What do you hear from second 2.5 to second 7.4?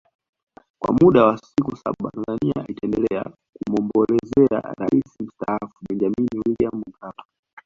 itaendelea kumwombolezea Rais Mstaafu Benjamin William Mkapa